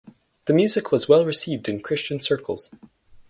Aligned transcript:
The 0.45 0.53
music 0.53 0.91
was 0.91 1.07
well 1.07 1.23
received 1.27 1.69
in 1.69 1.79
Christian 1.79 2.19
circles. 2.19 2.71